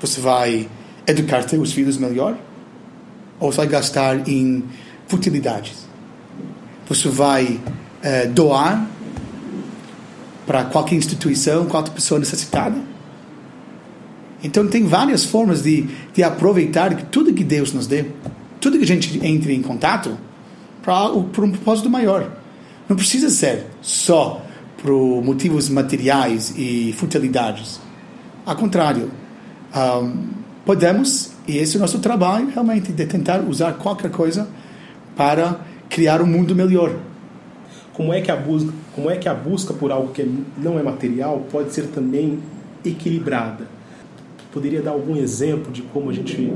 Você 0.00 0.20
vai 0.20 0.68
educar 1.06 1.48
seus 1.48 1.72
filhos 1.72 1.96
melhor? 1.96 2.36
Ou 3.38 3.52
você 3.52 3.58
vai 3.58 3.66
gastar 3.68 4.28
em 4.28 4.64
futilidades? 5.06 5.86
Você 6.88 7.08
vai 7.08 7.60
é, 8.02 8.26
doar 8.26 8.86
para 10.46 10.64
qualquer 10.64 10.96
instituição, 10.96 11.66
qualquer 11.66 11.92
pessoa 11.92 12.18
necessitada. 12.18 12.76
Então 14.42 14.66
tem 14.66 14.84
várias 14.84 15.24
formas 15.24 15.62
de, 15.62 15.88
de 16.12 16.22
aproveitar 16.22 16.94
tudo 17.04 17.32
que 17.32 17.44
Deus 17.44 17.72
nos 17.72 17.86
deu, 17.86 18.10
tudo 18.60 18.76
que 18.76 18.84
a 18.84 18.86
gente 18.86 19.24
entre 19.24 19.54
em 19.54 19.62
contato 19.62 20.18
para 20.82 21.12
um 21.12 21.22
propósito 21.24 21.88
maior. 21.88 22.30
Não 22.88 22.96
precisa 22.96 23.30
ser 23.30 23.66
só 23.80 24.44
por 24.82 25.22
motivos 25.22 25.68
materiais 25.68 26.52
e 26.56 26.92
futilidades. 26.98 27.80
Ao 28.44 28.56
contrário, 28.56 29.10
um, 29.74 30.26
podemos, 30.64 31.32
e 31.46 31.56
esse 31.56 31.76
é 31.76 31.78
o 31.78 31.80
nosso 31.80 32.00
trabalho, 32.00 32.50
realmente, 32.50 32.92
de 32.92 33.06
tentar 33.06 33.40
usar 33.40 33.74
qualquer 33.74 34.10
coisa 34.10 34.48
para 35.16 35.60
criar 35.92 36.22
um 36.22 36.26
mundo 36.26 36.56
melhor. 36.56 36.96
Como 37.92 38.12
é 38.12 38.22
que 38.22 38.30
a 38.30 38.36
busca, 38.36 38.72
como 38.94 39.10
é 39.10 39.16
que 39.16 39.28
a 39.28 39.34
busca 39.34 39.74
por 39.74 39.92
algo 39.92 40.12
que 40.12 40.26
não 40.56 40.78
é 40.78 40.82
material 40.82 41.46
pode 41.52 41.72
ser 41.72 41.88
também 41.88 42.38
equilibrada? 42.84 43.68
Poderia 44.50 44.80
dar 44.80 44.92
algum 44.92 45.16
exemplo 45.16 45.70
de 45.70 45.82
como 45.82 46.10
a 46.10 46.12
gente 46.12 46.50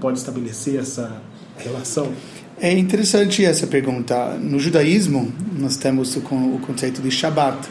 pode 0.00 0.18
estabelecer 0.18 0.80
essa 0.80 1.22
relação? 1.56 2.12
É 2.60 2.72
interessante 2.72 3.44
essa 3.44 3.66
pergunta. 3.66 4.34
No 4.34 4.58
judaísmo, 4.58 5.32
nós 5.56 5.76
temos 5.76 6.16
o, 6.16 6.20
conceito 6.20 7.00
de 7.00 7.10
Shabbat, 7.10 7.68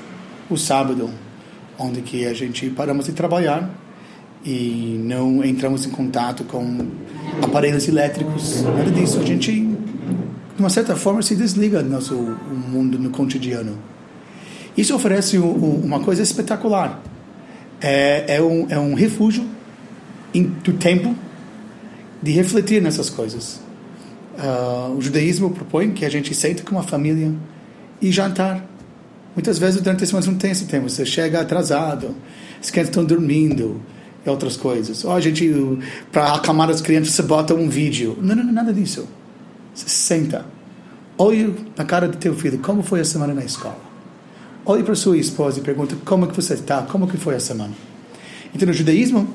o 0.49 0.57
sábado, 0.57 1.09
onde 1.77 2.01
que 2.01 2.25
a 2.25 2.33
gente 2.33 2.69
paramos 2.69 3.05
de 3.05 3.11
trabalhar 3.11 3.69
e 4.45 4.99
não 5.03 5.43
entramos 5.43 5.85
em 5.85 5.89
contato 5.89 6.43
com 6.45 6.87
aparelhos 7.41 7.87
elétricos, 7.87 8.63
nada 8.63 8.91
disso. 8.91 9.19
A 9.19 9.25
gente 9.25 9.72
de 10.55 10.61
uma 10.61 10.69
certa 10.69 10.95
forma, 10.95 11.21
se 11.21 11.35
desliga 11.35 11.81
do 11.81 11.89
nosso 11.89 12.15
mundo 12.15 12.99
no 12.99 13.09
cotidiano. 13.09 13.77
Isso 14.77 14.95
oferece 14.95 15.37
uma 15.37 15.99
coisa 15.99 16.21
espetacular. 16.21 17.01
É, 17.81 18.35
é, 18.35 18.41
um, 18.41 18.67
é 18.69 18.79
um 18.79 18.93
refúgio 18.93 19.45
do 20.63 20.73
tempo 20.73 21.15
de 22.21 22.31
refletir 22.31 22.81
nessas 22.81 23.09
coisas. 23.09 23.59
Uh, 24.35 24.97
o 24.97 25.01
judaísmo 25.01 25.51
propõe 25.51 25.91
que 25.91 26.05
a 26.05 26.09
gente 26.09 26.33
sente 26.33 26.63
com 26.63 26.71
uma 26.75 26.83
família 26.83 27.31
e 28.01 28.11
jantar. 28.11 28.65
Muitas 29.35 29.59
vezes 29.59 29.81
durante 29.81 30.03
a 30.03 30.07
semana 30.07 30.25
não 30.27 30.35
tem 30.35 30.51
esse 30.51 30.65
tempo. 30.65 30.89
Você 30.89 31.05
chega 31.05 31.41
atrasado, 31.41 32.15
as 32.59 32.71
crianças 32.71 32.89
estão 32.89 33.05
dormindo 33.05 33.81
e 34.25 34.29
outras 34.29 34.55
coisas. 34.55 35.03
Ou 35.03 35.11
a 35.11 35.19
gente, 35.19 35.51
para 36.11 36.33
acalmar 36.33 36.69
as 36.69 36.81
crianças, 36.81 37.13
você 37.13 37.21
bota 37.21 37.53
um 37.53 37.69
vídeo. 37.69 38.17
Não, 38.21 38.35
não, 38.35 38.51
nada 38.51 38.73
disso. 38.73 39.07
Senta. 39.73 40.45
Olhe 41.17 41.55
na 41.77 41.85
cara 41.85 42.07
do 42.07 42.17
teu 42.17 42.35
filho, 42.35 42.57
como 42.59 42.83
foi 42.83 42.99
a 42.99 43.05
semana 43.05 43.33
na 43.33 43.43
escola. 43.43 43.77
Olhe 44.65 44.83
para 44.83 44.95
sua 44.95 45.17
esposa 45.17 45.59
e 45.59 45.61
pergunta 45.61 45.95
como 46.05 46.27
que 46.27 46.35
você 46.35 46.53
está, 46.53 46.83
como 46.83 47.07
que 47.07 47.17
foi 47.17 47.35
a 47.35 47.39
semana. 47.39 47.73
Então, 48.53 48.67
no 48.67 48.73
judaísmo, 48.73 49.27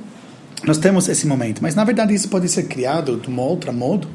nós 0.64 0.78
temos 0.78 1.08
esse 1.08 1.26
momento. 1.26 1.60
Mas, 1.62 1.74
na 1.74 1.84
verdade, 1.84 2.14
isso 2.14 2.28
pode 2.28 2.48
ser 2.48 2.64
criado 2.64 3.16
de 3.16 3.30
um 3.30 3.38
outro 3.38 3.72
modo. 3.72 4.08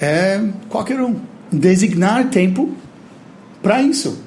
É, 0.00 0.40
qualquer 0.68 1.00
um. 1.00 1.16
Designar 1.50 2.28
tempo 2.28 2.74
para 3.62 3.80
isso. 3.80 4.18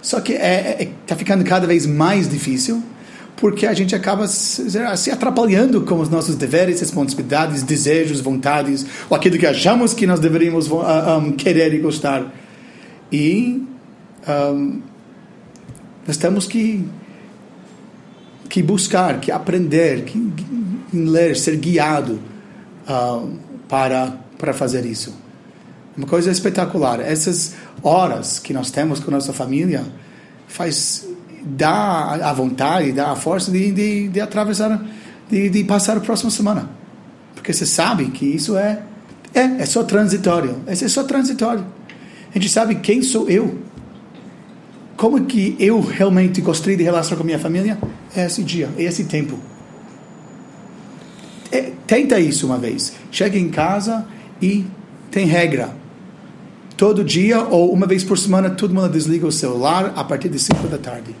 Só 0.00 0.20
que 0.20 0.32
está 0.32 0.44
é, 0.44 0.82
é, 0.82 0.88
tá 1.06 1.14
ficando 1.14 1.44
cada 1.44 1.66
vez 1.66 1.84
mais 1.84 2.28
difícil 2.28 2.82
porque 3.36 3.66
a 3.66 3.72
gente 3.72 3.94
acaba 3.94 4.26
se 4.28 5.10
atrapalhando 5.10 5.80
com 5.82 5.98
os 6.00 6.08
nossos 6.08 6.36
deveres, 6.36 6.80
responsabilidades, 6.80 7.62
desejos, 7.62 8.20
vontades, 8.20 8.84
ou 9.08 9.16
aquilo 9.16 9.38
que 9.38 9.46
achamos 9.46 9.94
que 9.94 10.06
nós 10.06 10.20
deveríamos 10.20 10.70
um, 10.70 10.80
ah, 10.80 11.16
ah, 11.16 11.32
querer 11.36 11.72
e 11.72 11.78
gostar. 11.78 12.32
E 13.10 13.66
um, 14.28 14.82
nós 16.06 16.16
temos 16.16 16.46
que, 16.46 16.84
que 18.48 18.62
buscar, 18.62 19.20
que 19.20 19.30
aprender, 19.30 20.04
que, 20.04 20.18
que 20.90 20.96
ler, 20.96 21.36
ser 21.36 21.56
guiado 21.56 22.20
uh, 22.88 23.30
para, 23.68 24.18
para 24.38 24.52
fazer 24.52 24.84
isso. 24.84 25.14
Uma 25.96 26.06
coisa 26.06 26.30
espetacular. 26.30 27.00
Essas 27.00 27.54
horas 27.82 28.38
que 28.38 28.52
nós 28.52 28.70
temos 28.70 29.00
com 29.00 29.10
nossa 29.10 29.32
família 29.32 29.84
faz 30.46 31.06
dá 31.42 32.28
a 32.28 32.32
vontade, 32.32 32.92
dá 32.92 33.12
a 33.12 33.16
força 33.16 33.50
de, 33.50 33.70
de, 33.70 34.08
de 34.08 34.20
atravessar, 34.20 34.82
de, 35.30 35.48
de 35.48 35.64
passar 35.64 35.96
a 35.96 36.00
próxima 36.00 36.30
semana. 36.30 36.70
Porque 37.34 37.52
você 37.52 37.64
sabe 37.64 38.06
que 38.06 38.24
isso 38.26 38.56
é, 38.56 38.82
é, 39.34 39.62
é 39.62 39.66
só 39.66 39.82
transitório. 39.82 40.56
É 40.66 40.74
só 40.74 41.02
transitório. 41.04 41.64
A 42.34 42.38
gente 42.38 42.50
sabe 42.50 42.76
quem 42.76 43.02
sou 43.02 43.28
eu. 43.28 43.58
Como 44.96 45.24
que 45.24 45.56
eu 45.58 45.80
realmente 45.80 46.40
gostei 46.40 46.76
de 46.76 46.82
relacionar 46.82 47.18
com 47.18 47.24
minha 47.24 47.38
família? 47.38 47.78
É 48.14 48.26
esse 48.26 48.42
dia, 48.42 48.68
é 48.76 48.82
esse 48.82 49.04
tempo. 49.04 49.38
É, 51.50 51.72
tenta 51.86 52.20
isso 52.20 52.46
uma 52.46 52.58
vez. 52.58 52.92
Chega 53.10 53.38
em 53.38 53.48
casa 53.48 54.06
e 54.42 54.66
tem 55.10 55.26
regra. 55.26 55.70
Todo 56.76 57.02
dia 57.02 57.40
ou 57.40 57.72
uma 57.72 57.86
vez 57.86 58.04
por 58.04 58.18
semana 58.18 58.50
todo 58.50 58.74
mundo 58.74 58.88
desliga 58.90 59.26
o 59.26 59.32
celular 59.32 59.92
a 59.96 60.04
partir 60.04 60.28
de 60.28 60.38
5 60.38 60.68
da 60.68 60.78
tarde 60.78 61.14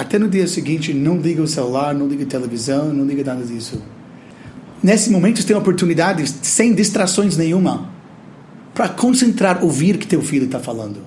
até 0.00 0.18
no 0.18 0.28
dia 0.28 0.46
seguinte 0.46 0.94
não 0.94 1.18
liga 1.18 1.42
o 1.42 1.46
celular, 1.46 1.94
não 1.94 2.08
liga 2.08 2.24
a 2.24 2.26
televisão, 2.26 2.92
não 2.92 3.04
liga 3.04 3.22
nada 3.22 3.44
disso. 3.44 3.82
Nesse 4.82 5.10
momento 5.10 5.40
você 5.40 5.46
tem 5.46 5.54
oportunidade, 5.54 6.26
sem 6.26 6.74
distrações 6.74 7.36
nenhuma, 7.36 7.90
para 8.72 8.88
concentrar, 8.88 9.62
ouvir 9.62 9.96
o 9.96 9.98
que 9.98 10.06
teu 10.06 10.22
filho 10.22 10.46
está 10.46 10.58
falando. 10.58 11.00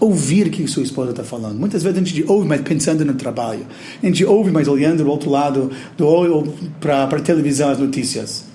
Ouvir 0.00 0.48
o 0.48 0.50
que 0.50 0.66
sua 0.66 0.82
esposa 0.82 1.12
está 1.12 1.22
falando. 1.22 1.56
Muitas 1.56 1.84
vezes 1.84 1.96
a 1.96 2.04
gente 2.04 2.24
ouve, 2.28 2.48
mas 2.48 2.60
pensando 2.62 3.04
no 3.04 3.14
trabalho. 3.14 3.64
A 4.02 4.06
gente 4.06 4.24
ouve, 4.24 4.50
mas 4.50 4.66
olhando 4.66 5.04
do 5.04 5.08
outro 5.08 5.30
lado 5.30 5.70
do 5.96 6.04
olho 6.04 6.52
para 6.80 7.04
a 7.04 7.20
televisão, 7.20 7.70
as 7.70 7.78
notícias. 7.78 8.46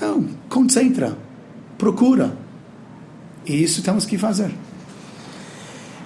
Não, 0.00 0.24
concentra, 0.48 1.18
procura. 1.76 2.32
E 3.44 3.60
isso 3.60 3.82
temos 3.82 4.04
que 4.04 4.16
fazer. 4.16 4.52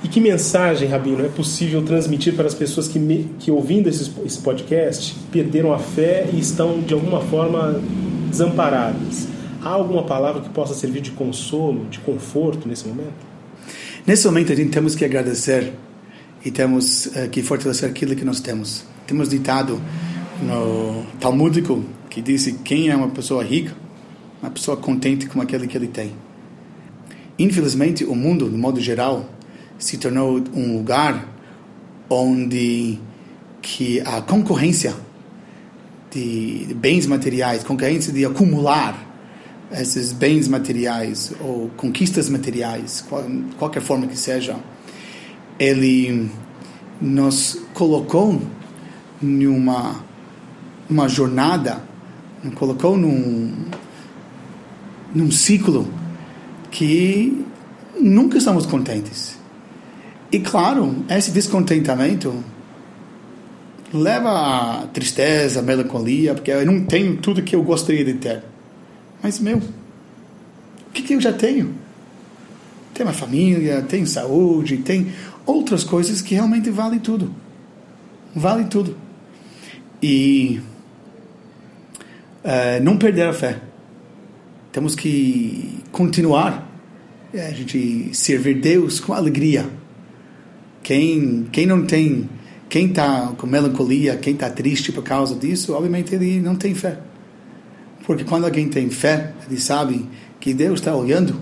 E 0.05 0.09
que 0.09 0.21
mensagem, 0.21 0.89
Rabino, 0.89 1.25
é 1.25 1.29
possível 1.29 1.83
transmitir 1.83 2.35
para 2.35 2.47
as 2.47 2.55
pessoas 2.55 2.89
que, 2.89 2.99
me, 2.99 3.31
que 3.39 3.51
ouvindo 3.51 3.89
esse, 3.89 4.11
esse 4.25 4.39
podcast, 4.39 5.15
perderam 5.31 5.73
a 5.73 5.79
fé 5.79 6.29
e 6.33 6.41
estão, 6.41 6.81
de 6.81 6.93
alguma 6.93 7.21
forma, 7.21 7.81
desamparadas? 8.29 9.29
Há 9.63 9.69
alguma 9.69 10.03
palavra 10.03 10.43
que 10.43 10.49
possa 10.49 10.75
servir 10.75 11.03
de 11.03 11.13
consolo, 11.13 11.87
de 11.89 12.01
conforto 12.01 12.69
nesse 12.69 12.89
momento? 12.89 13.33
Nesse 14.05 14.27
momento, 14.27 14.53
a 14.53 14.57
gente 14.57 14.71
temos 14.71 14.97
que 14.97 15.05
agradecer 15.05 15.73
e 16.45 16.51
temos 16.51 17.07
uh, 17.07 17.29
que 17.31 17.41
fortalecer 17.41 17.89
aquilo 17.89 18.17
que 18.17 18.25
nós 18.25 18.41
temos. 18.41 18.85
Temos 19.07 19.29
ditado 19.29 19.81
no 20.43 21.05
Talmúdico 21.21 21.85
que 22.11 22.21
disse: 22.21 22.55
quem 22.65 22.89
é 22.89 22.97
uma 22.97 23.09
pessoa 23.09 23.45
rica? 23.45 23.73
Uma 24.43 24.51
pessoa 24.51 24.77
contente 24.77 25.27
com 25.27 25.41
aquilo 25.41 25.69
que 25.69 25.77
ele 25.77 25.87
tem. 25.87 26.13
Infelizmente, 27.39 28.05
o 28.05 28.17
mundo, 28.17 28.47
no 28.47 28.59
modo 28.59 28.81
geral, 28.81 29.29
se 29.83 29.99
tornou 29.99 30.41
um 30.55 30.77
lugar 30.77 31.29
onde 32.09 33.01
que 33.61 34.01
a 34.03 34.23
concorrência 34.23 34.95
de 36.09 36.69
bens 36.77 37.05
materiais, 37.05 37.65
concorrência 37.65 38.12
de 38.12 38.25
acumular 38.25 38.97
esses 39.73 40.12
bens 40.12 40.47
materiais 40.47 41.35
ou 41.41 41.69
conquistas 41.77 42.29
materiais, 42.29 43.05
qual, 43.09 43.25
qualquer 43.59 43.83
forma 43.83 44.07
que 44.07 44.17
seja, 44.17 44.57
ele 45.59 46.31
nos 47.01 47.59
colocou 47.75 48.41
numa 49.21 50.05
uma 50.89 51.09
jornada, 51.09 51.83
nos 52.45 52.55
colocou 52.55 52.97
num 52.97 53.53
num 55.12 55.31
ciclo 55.33 55.93
que 56.71 57.45
nunca 58.01 58.39
estamos 58.39 58.65
contentes. 58.65 59.42
E 60.33 60.41
claro, 60.41 61.05
esse 61.11 61.31
descontentamento 61.31 62.43
leva 63.93 64.31
a 64.81 64.87
tristeza, 64.87 65.61
a 65.61 65.62
melancolia, 65.62 66.35
porque 66.35 66.51
eu 66.51 66.65
não 66.65 66.87
tenho 66.87 67.19
tudo 67.19 67.43
que 67.43 67.55
eu 67.55 67.62
gostaria 67.62 68.03
de 68.03 68.15
ter. 68.15 68.43
Mas, 69.23 69.39
meu, 69.39 69.59
o 69.59 70.91
que, 70.95 71.03
que 71.03 71.12
eu 71.12 71.21
já 71.21 71.35
tenho? 71.35 71.75
Tenho 72.95 73.07
uma 73.07 73.15
família, 73.15 73.83
tenho 73.83 74.07
saúde, 74.07 74.79
tem 74.79 75.12
outras 75.45 75.85
coisas 75.85 76.23
que 76.23 76.35
realmente 76.35 76.71
valem 76.71 76.99
tudo. 76.99 77.35
Vale 78.35 78.65
tudo. 78.65 78.97
E 80.03 80.62
uh, 82.43 82.83
não 82.83 82.97
perder 82.97 83.29
a 83.29 83.35
fé. 83.35 83.61
Temos 84.73 84.95
que 84.95 85.79
continuar 85.93 86.67
é, 87.35 87.49
a 87.49 87.53
gente 87.53 88.15
servir 88.15 88.59
Deus 88.59 88.99
com 88.99 89.12
alegria 89.12 89.82
quem, 90.83 91.47
quem 91.53 91.67
não 91.67 91.85
tem, 91.85 92.29
quem 92.69 92.87
está 92.87 93.33
com 93.38 93.47
melancolia, 93.47 94.16
quem 94.16 94.35
está 94.35 94.51
triste 94.51 94.92
por 94.92 95.03
causa 95.03 95.35
disso, 95.35 95.75
obviamente 95.75 96.14
ele 96.14 96.40
não 96.40 96.57
tem 96.57 96.75
fé. 96.75 96.99
Porque 98.05 98.25
quando 98.25 98.45
alguém 98.45 98.68
tem 98.68 98.90
fé, 98.90 99.33
ele 99.47 99.61
sabe 99.61 100.09
que 100.40 100.53
Deus 100.53 100.81
está 100.81 100.95
olhando 100.95 101.40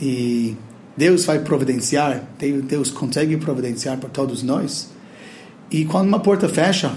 e 0.00 0.56
Deus 0.96 1.24
vai 1.24 1.40
providenciar, 1.40 2.24
Deus 2.66 2.90
consegue 2.90 3.36
providenciar 3.36 3.98
para 3.98 4.08
todos 4.08 4.42
nós. 4.42 4.90
E 5.70 5.84
quando 5.84 6.08
uma 6.08 6.20
porta 6.20 6.48
fecha, 6.48 6.96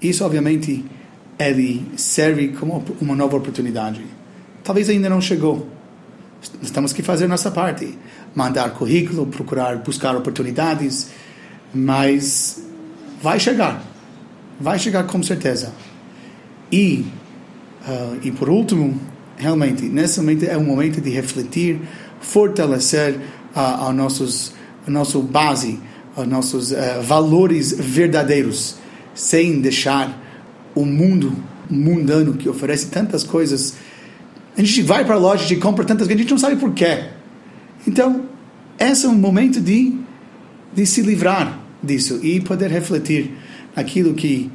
isso 0.00 0.24
obviamente 0.24 0.84
ele 1.38 1.84
serve 1.96 2.48
como 2.48 2.84
uma 3.00 3.16
nova 3.16 3.36
oportunidade. 3.36 4.04
Talvez 4.62 4.88
ainda 4.88 5.08
não 5.08 5.20
chegou. 5.20 5.66
Nós 6.60 6.70
temos 6.70 6.92
que 6.92 7.02
fazer 7.02 7.26
nossa 7.26 7.50
parte 7.50 7.98
mandar 8.34 8.70
currículo, 8.70 9.26
procurar 9.26 9.76
buscar 9.78 10.16
oportunidades, 10.16 11.10
mas 11.74 12.62
vai 13.22 13.38
chegar, 13.38 13.82
vai 14.60 14.78
chegar 14.78 15.04
com 15.04 15.22
certeza. 15.22 15.72
E 16.70 17.06
uh, 17.86 18.18
e 18.22 18.30
por 18.30 18.48
último, 18.48 19.00
realmente 19.36 19.84
nesse 19.84 20.20
momento 20.20 20.44
é 20.44 20.56
um 20.56 20.64
momento 20.64 21.00
de 21.00 21.10
refletir, 21.10 21.80
fortalecer 22.20 23.16
uh, 23.54 23.86
a 23.86 23.92
nossos 23.92 24.52
a 24.86 24.90
nossa 24.90 25.18
base, 25.20 25.78
os 26.16 26.26
nossos 26.26 26.72
uh, 26.72 27.02
valores 27.02 27.72
verdadeiros, 27.72 28.76
sem 29.14 29.60
deixar 29.60 30.20
o 30.74 30.84
mundo 30.84 31.32
mundano 31.70 32.34
que 32.34 32.48
oferece 32.48 32.86
tantas 32.86 33.22
coisas. 33.22 33.74
A 34.56 34.60
gente 34.60 34.82
vai 34.82 35.04
para 35.04 35.14
a 35.14 35.18
loja 35.18 35.52
e 35.52 35.56
compra 35.56 35.84
tantas 35.84 36.06
coisas, 36.06 36.20
a 36.20 36.22
gente 36.22 36.30
não 36.30 36.38
sabe 36.38 36.56
por 36.56 36.72
quê. 36.72 37.04
Então, 37.86 38.26
esse 38.78 39.06
é 39.06 39.08
um 39.08 39.14
momento 39.14 39.60
de, 39.60 39.98
de 40.74 40.86
se 40.86 41.02
livrar 41.02 41.58
disso 41.82 42.20
e 42.22 42.40
poder 42.40 42.70
refletir 42.70 43.30
aquilo 43.74 44.14
que, 44.14 44.50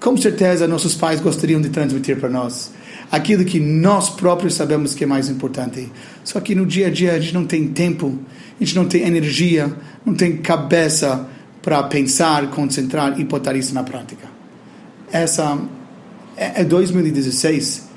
com 0.00 0.16
certeza, 0.16 0.66
nossos 0.66 0.94
pais 0.94 1.20
gostariam 1.20 1.60
de 1.60 1.68
transmitir 1.68 2.18
para 2.18 2.28
nós. 2.28 2.72
Aquilo 3.10 3.44
que 3.44 3.58
nós 3.58 4.10
próprios 4.10 4.54
sabemos 4.54 4.94
que 4.94 5.04
é 5.04 5.06
mais 5.06 5.28
importante. 5.28 5.90
Só 6.24 6.40
que 6.40 6.54
no 6.54 6.66
dia 6.66 6.88
a 6.88 6.90
dia 6.90 7.12
a 7.12 7.20
gente 7.20 7.34
não 7.34 7.44
tem 7.44 7.68
tempo, 7.68 8.18
a 8.60 8.64
gente 8.64 8.76
não 8.76 8.86
tem 8.86 9.02
energia, 9.02 9.74
não 10.04 10.14
tem 10.14 10.38
cabeça 10.38 11.26
para 11.62 11.82
pensar, 11.84 12.48
concentrar 12.50 13.18
e 13.20 13.24
botar 13.24 13.54
isso 13.56 13.74
na 13.74 13.82
prática. 13.82 14.26
Essa 15.10 15.58
é 16.36 16.62
2016 16.64 17.84
é 17.84 17.87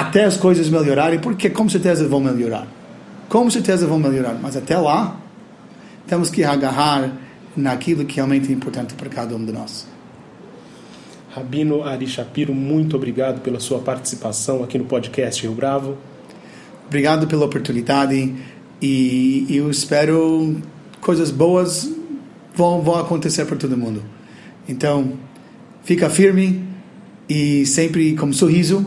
até 0.00 0.24
as 0.24 0.36
coisas 0.36 0.68
melhorarem, 0.68 1.18
porque 1.18 1.50
com 1.50 1.68
certeza 1.68 2.06
vão 2.08 2.20
melhorar 2.20 2.66
com 3.28 3.48
certeza 3.50 3.86
vão 3.86 3.98
melhorar. 3.98 4.38
Mas 4.40 4.56
até 4.56 4.76
lá, 4.76 5.20
temos 6.06 6.30
que 6.30 6.42
agarrar 6.42 7.12
naquilo 7.56 8.04
que 8.04 8.16
realmente 8.16 8.50
é 8.50 8.54
importante 8.54 8.94
para 8.94 9.08
cada 9.08 9.36
um 9.36 9.44
de 9.44 9.52
nós. 9.52 9.86
Rabino 11.30 11.84
Ari 11.84 12.06
Shapiro, 12.06 12.54
muito 12.54 12.96
obrigado 12.96 13.40
pela 13.40 13.60
sua 13.60 13.80
participação 13.80 14.64
aqui 14.64 14.78
no 14.78 14.86
podcast 14.86 15.42
Rio 15.42 15.52
Bravo. 15.52 15.96
Obrigado 16.86 17.26
pela 17.26 17.44
oportunidade 17.44 18.34
e 18.80 19.46
eu 19.50 19.70
espero 19.70 20.56
coisas 21.00 21.30
boas 21.30 21.90
vão, 22.54 22.80
vão 22.80 22.98
acontecer 22.98 23.44
para 23.44 23.56
todo 23.56 23.76
mundo. 23.76 24.02
Então, 24.66 25.12
fica 25.84 26.08
firme 26.08 26.64
e 27.28 27.66
sempre 27.66 28.14
com 28.16 28.32
sorriso 28.32 28.86